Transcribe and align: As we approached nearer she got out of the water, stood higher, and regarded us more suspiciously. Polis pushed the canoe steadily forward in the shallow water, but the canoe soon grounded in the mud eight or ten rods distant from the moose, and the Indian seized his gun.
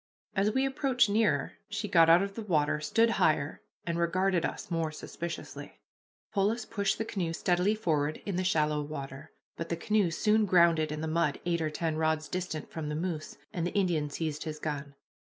As 0.35 0.51
we 0.51 0.65
approached 0.65 1.09
nearer 1.11 1.59
she 1.69 1.87
got 1.87 2.09
out 2.09 2.23
of 2.23 2.33
the 2.33 2.41
water, 2.41 2.79
stood 2.79 3.11
higher, 3.21 3.61
and 3.85 3.99
regarded 3.99 4.43
us 4.43 4.71
more 4.71 4.91
suspiciously. 4.91 5.77
Polis 6.33 6.65
pushed 6.65 6.97
the 6.97 7.05
canoe 7.05 7.33
steadily 7.33 7.75
forward 7.75 8.19
in 8.25 8.35
the 8.35 8.43
shallow 8.43 8.81
water, 8.81 9.31
but 9.57 9.69
the 9.69 9.77
canoe 9.77 10.09
soon 10.09 10.47
grounded 10.47 10.91
in 10.91 11.01
the 11.01 11.07
mud 11.07 11.39
eight 11.45 11.61
or 11.61 11.69
ten 11.69 11.97
rods 11.97 12.27
distant 12.27 12.71
from 12.71 12.89
the 12.89 12.95
moose, 12.95 13.37
and 13.53 13.67
the 13.67 13.73
Indian 13.75 14.09
seized 14.09 14.43
his 14.43 14.57
gun. 14.57 14.95